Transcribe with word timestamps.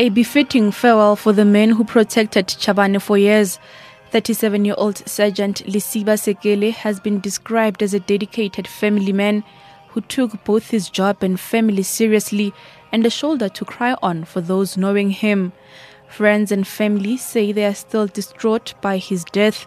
A 0.00 0.08
befitting 0.08 0.72
farewell 0.72 1.14
for 1.14 1.34
the 1.34 1.44
men 1.44 1.72
who 1.72 1.84
protected 1.84 2.46
Chabane 2.46 3.02
for 3.02 3.18
years. 3.18 3.58
37 4.12 4.64
year 4.64 4.74
old 4.78 5.06
Sergeant 5.06 5.62
Lesiba 5.66 6.16
Sekele 6.16 6.72
has 6.72 6.98
been 6.98 7.20
described 7.20 7.82
as 7.82 7.92
a 7.92 8.00
dedicated 8.00 8.66
family 8.66 9.12
man 9.12 9.44
who 9.88 10.00
took 10.00 10.42
both 10.42 10.70
his 10.70 10.88
job 10.88 11.22
and 11.22 11.38
family 11.38 11.82
seriously 11.82 12.54
and 12.90 13.04
a 13.04 13.10
shoulder 13.10 13.50
to 13.50 13.66
cry 13.66 13.94
on 14.02 14.24
for 14.24 14.40
those 14.40 14.78
knowing 14.78 15.10
him. 15.10 15.52
Friends 16.08 16.50
and 16.50 16.66
family 16.66 17.18
say 17.18 17.52
they 17.52 17.66
are 17.66 17.74
still 17.74 18.06
distraught 18.06 18.72
by 18.80 18.96
his 18.96 19.22
death, 19.24 19.66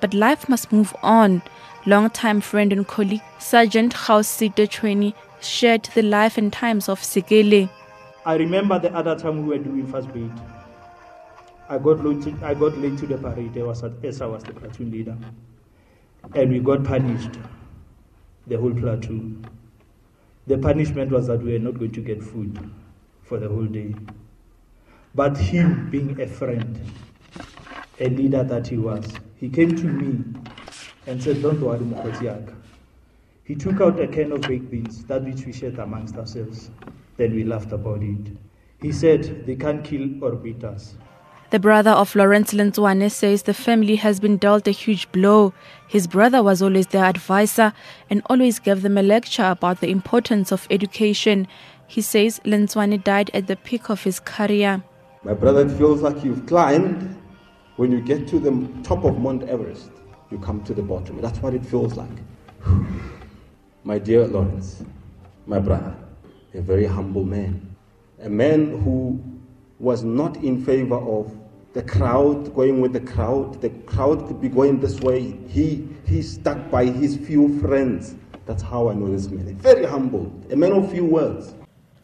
but 0.00 0.14
life 0.14 0.48
must 0.48 0.70
move 0.70 0.94
on. 1.02 1.42
Longtime 1.86 2.40
friend 2.40 2.72
and 2.72 2.86
colleague 2.86 3.20
Sergeant 3.40 3.94
Hausite 3.94 4.68
Chweni 4.68 5.14
shared 5.40 5.88
the 5.96 6.02
life 6.02 6.38
and 6.38 6.52
times 6.52 6.88
of 6.88 7.00
Sekele. 7.00 7.68
I 8.24 8.36
remember 8.36 8.78
the 8.78 8.94
other 8.94 9.16
time 9.16 9.44
we 9.44 9.58
were 9.58 9.62
doing 9.62 9.84
first 9.86 10.08
aid. 10.14 10.30
I 11.68 11.78
got 11.78 12.04
late 12.04 12.22
to, 12.22 12.46
I 12.46 12.54
got 12.54 12.78
late 12.78 12.96
to 12.98 13.06
the 13.06 13.18
parade. 13.18 13.58
I 13.58 13.62
was 13.62 13.82
ESA 13.82 14.28
was 14.28 14.44
the 14.44 14.52
platoon 14.52 14.92
leader, 14.92 15.16
and 16.34 16.52
we 16.52 16.60
got 16.60 16.84
punished, 16.84 17.32
the 18.46 18.58
whole 18.58 18.74
platoon. 18.74 19.44
The 20.46 20.56
punishment 20.58 21.10
was 21.10 21.26
that 21.26 21.42
we 21.42 21.54
were 21.54 21.58
not 21.58 21.78
going 21.78 21.90
to 21.92 22.00
get 22.00 22.22
food 22.22 22.58
for 23.22 23.38
the 23.38 23.48
whole 23.48 23.66
day. 23.66 23.94
But 25.16 25.36
him 25.36 25.90
being 25.90 26.20
a 26.20 26.26
friend, 26.28 26.78
a 27.98 28.08
leader 28.08 28.44
that 28.44 28.68
he 28.68 28.78
was, 28.78 29.04
he 29.36 29.48
came 29.48 29.74
to 29.76 29.84
me 29.84 30.22
and 31.08 31.20
said, 31.20 31.42
"Don't 31.42 31.60
worry, 31.60 31.80
Mukhotiaka." 31.80 32.54
He 33.44 33.56
took 33.56 33.80
out 33.80 33.98
a 33.98 34.06
can 34.06 34.30
of 34.30 34.42
baked 34.42 34.70
beans, 34.70 35.04
that 35.06 35.24
which 35.24 35.44
we 35.44 35.52
shared 35.52 35.78
amongst 35.80 36.16
ourselves. 36.16 36.70
Then 37.16 37.34
we 37.34 37.44
laughed 37.44 37.72
about 37.72 38.02
it. 38.02 38.32
He 38.80 38.92
said, 38.92 39.46
They 39.46 39.56
can't 39.56 39.84
kill 39.84 40.22
or 40.24 40.32
beat 40.32 40.64
us. 40.64 40.94
The 41.50 41.58
brother 41.58 41.90
of 41.90 42.14
Lawrence 42.14 42.54
Lenzwane 42.54 43.10
says 43.10 43.42
the 43.42 43.52
family 43.52 43.96
has 43.96 44.18
been 44.20 44.38
dealt 44.38 44.66
a 44.66 44.70
huge 44.70 45.12
blow. 45.12 45.52
His 45.86 46.06
brother 46.06 46.42
was 46.42 46.62
always 46.62 46.86
their 46.86 47.04
advisor 47.04 47.74
and 48.08 48.22
always 48.30 48.58
gave 48.58 48.80
them 48.80 48.96
a 48.96 49.02
lecture 49.02 49.44
about 49.44 49.80
the 49.80 49.90
importance 49.90 50.50
of 50.50 50.66
education. 50.70 51.46
He 51.86 52.00
says 52.00 52.40
Lenzwane 52.46 53.04
died 53.04 53.30
at 53.34 53.48
the 53.48 53.56
peak 53.56 53.90
of 53.90 54.02
his 54.02 54.18
career. 54.18 54.82
My 55.24 55.34
brother, 55.34 55.66
it 55.66 55.76
feels 55.76 56.00
like 56.00 56.24
you've 56.24 56.46
climbed. 56.46 57.20
When 57.76 57.92
you 57.92 58.00
get 58.00 58.26
to 58.28 58.38
the 58.38 58.68
top 58.82 59.04
of 59.04 59.18
Mount 59.18 59.42
Everest, 59.42 59.90
you 60.30 60.38
come 60.38 60.64
to 60.64 60.72
the 60.72 60.82
bottom. 60.82 61.20
That's 61.20 61.38
what 61.40 61.52
it 61.52 61.66
feels 61.66 61.94
like. 61.96 62.18
My 63.84 63.98
dear 63.98 64.26
Lawrence, 64.26 64.84
my 65.44 65.58
brother, 65.58 65.94
a 66.54 66.60
very 66.60 66.86
humble 66.86 67.24
man, 67.24 67.74
a 68.20 68.28
man 68.28 68.82
who 68.82 69.22
was 69.78 70.04
not 70.04 70.36
in 70.36 70.64
favor 70.64 70.96
of 70.96 71.36
the 71.72 71.82
crowd 71.82 72.54
going 72.54 72.80
with 72.80 72.92
the 72.92 73.00
crowd. 73.00 73.60
The 73.62 73.70
crowd 73.86 74.26
could 74.26 74.40
be 74.40 74.48
going 74.48 74.80
this 74.80 75.00
way. 75.00 75.36
He 75.48 75.88
he 76.06 76.22
stuck 76.22 76.70
by 76.70 76.86
his 76.86 77.16
few 77.16 77.58
friends. 77.60 78.14
That's 78.44 78.62
how 78.62 78.90
I 78.90 78.94
know 78.94 79.10
this 79.10 79.28
man. 79.28 79.56
Very 79.56 79.86
humble, 79.86 80.30
a 80.50 80.56
man 80.56 80.72
of 80.72 80.90
few 80.90 81.04
words. 81.04 81.54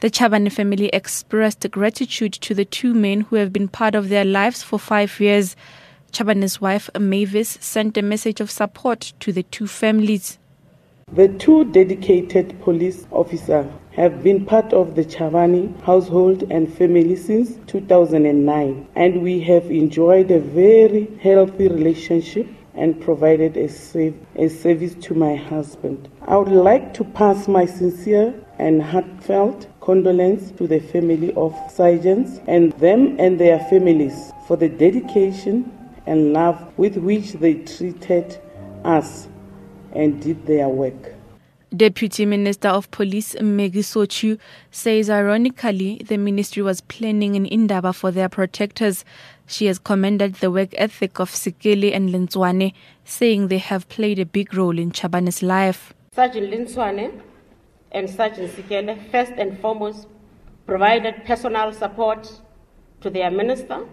The 0.00 0.10
Chabane 0.10 0.50
family 0.52 0.86
expressed 0.88 1.68
gratitude 1.70 2.32
to 2.34 2.54
the 2.54 2.64
two 2.64 2.94
men 2.94 3.22
who 3.22 3.36
have 3.36 3.52
been 3.52 3.68
part 3.68 3.94
of 3.96 4.08
their 4.08 4.24
lives 4.24 4.62
for 4.62 4.78
five 4.78 5.18
years. 5.18 5.56
Chabane's 6.12 6.60
wife, 6.60 6.88
Mavis, 6.98 7.58
sent 7.60 7.98
a 7.98 8.02
message 8.02 8.40
of 8.40 8.50
support 8.50 9.12
to 9.20 9.32
the 9.32 9.42
two 9.42 9.66
families. 9.66 10.38
The 11.12 11.28
two 11.28 11.64
dedicated 11.64 12.60
police 12.62 13.06
officers 13.10 13.66
have 13.98 14.22
been 14.22 14.46
part 14.46 14.72
of 14.72 14.94
the 14.94 15.04
Chabane 15.04 15.82
household 15.82 16.44
and 16.52 16.72
family 16.72 17.16
since 17.16 17.58
2009, 17.66 18.86
and 18.94 19.22
we 19.22 19.40
have 19.40 19.64
enjoyed 19.72 20.30
a 20.30 20.38
very 20.38 21.10
healthy 21.20 21.66
relationship 21.66 22.46
and 22.74 23.00
provided 23.00 23.56
a, 23.56 23.68
safe, 23.68 24.14
a 24.36 24.46
service 24.46 24.94
to 25.00 25.14
my 25.14 25.34
husband. 25.34 26.08
I 26.22 26.36
would 26.36 26.52
like 26.52 26.94
to 26.94 27.02
pass 27.02 27.48
my 27.48 27.66
sincere 27.66 28.32
and 28.60 28.80
heartfelt 28.80 29.66
condolence 29.80 30.52
to 30.52 30.68
the 30.68 30.78
family 30.78 31.34
of 31.34 31.52
sergeants 31.68 32.40
and 32.46 32.70
them 32.74 33.16
and 33.18 33.36
their 33.36 33.58
families 33.58 34.32
for 34.46 34.56
the 34.56 34.68
dedication 34.68 35.72
and 36.06 36.32
love 36.32 36.72
with 36.78 36.96
which 36.98 37.32
they 37.32 37.54
treated 37.54 38.40
us 38.84 39.26
and 39.92 40.22
did 40.22 40.46
their 40.46 40.68
work. 40.68 41.17
Deputy 41.76 42.24
Minister 42.24 42.68
of 42.68 42.90
Police 42.90 43.36
Maggie 43.42 43.82
Sotyu 43.82 44.38
says 44.70 45.10
ironically 45.10 46.00
the 46.02 46.16
ministry 46.16 46.62
was 46.62 46.80
planning 46.80 47.36
an 47.36 47.44
indaba 47.44 47.92
for 47.92 48.10
their 48.10 48.30
protectors. 48.30 49.04
She 49.46 49.66
has 49.66 49.78
commended 49.78 50.36
the 50.36 50.50
work 50.50 50.70
ethic 50.78 51.20
of 51.20 51.30
Sekele 51.30 51.94
and 51.94 52.08
Lenzwane, 52.08 52.72
saying 53.04 53.48
they 53.48 53.58
have 53.58 53.86
played 53.90 54.18
a 54.18 54.24
big 54.24 54.54
role 54.54 54.78
in 54.78 54.92
Chabane's 54.92 55.42
life. 55.42 55.92
Sergeant 56.14 56.50
Lenzwane 56.50 57.20
and 57.92 58.08
Sergeant 58.08 58.50
Sekele 58.50 59.10
first 59.10 59.32
and 59.32 59.60
foremost 59.60 60.08
provided 60.66 61.22
personal 61.26 61.72
support 61.72 62.40
to 63.02 63.10
their 63.10 63.30
minister, 63.30 63.86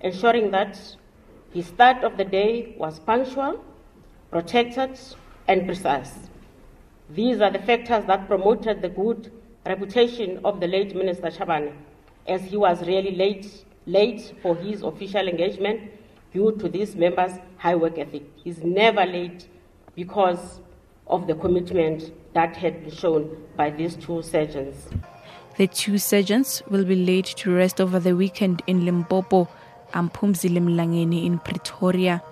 ensuring 0.00 0.52
that 0.52 0.78
his 1.52 1.66
start 1.66 2.04
of 2.04 2.16
the 2.18 2.24
day 2.24 2.76
was 2.78 3.00
punctual, 3.00 3.64
protected, 4.30 4.96
and 5.48 5.66
precise. 5.66 6.30
These 7.10 7.40
are 7.40 7.50
the 7.50 7.60
factors 7.60 8.04
that 8.06 8.26
promoted 8.26 8.82
the 8.82 8.88
good 8.88 9.30
reputation 9.64 10.40
of 10.44 10.60
the 10.60 10.66
late 10.66 10.94
Minister 10.94 11.28
Chabane, 11.28 11.72
as 12.26 12.42
he 12.42 12.56
was 12.56 12.80
really 12.86 13.14
late, 13.14 13.64
late 13.86 14.34
for 14.42 14.56
his 14.56 14.82
official 14.82 15.28
engagement 15.28 15.92
due 16.32 16.56
to 16.58 16.68
this 16.68 16.94
member's 16.96 17.32
high 17.58 17.76
work 17.76 17.98
ethic. 17.98 18.24
He's 18.42 18.58
never 18.64 19.06
late 19.06 19.48
because 19.94 20.60
of 21.06 21.28
the 21.28 21.34
commitment 21.34 22.12
that 22.34 22.56
had 22.56 22.82
been 22.82 22.94
shown 22.94 23.36
by 23.56 23.70
these 23.70 23.94
two 23.94 24.22
surgeons. 24.22 24.88
The 25.56 25.68
two 25.68 25.98
surgeons 25.98 26.62
will 26.68 26.84
be 26.84 26.96
laid 26.96 27.24
to 27.26 27.54
rest 27.54 27.80
over 27.80 28.00
the 28.00 28.16
weekend 28.16 28.62
in 28.66 28.84
Limpopo 28.84 29.48
and 29.94 30.12
Phumzile 30.12 30.58
Mlangeni 30.58 31.24
in 31.24 31.38
Pretoria. 31.38 32.22